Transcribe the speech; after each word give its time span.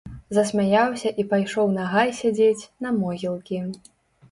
Засмяяўся 0.35 1.11
і 1.23 1.25
пайшоў 1.35 1.69
на 1.77 1.85
гай 1.93 2.09
сядзець, 2.23 2.67
на 2.87 2.97
могілкі. 2.99 3.63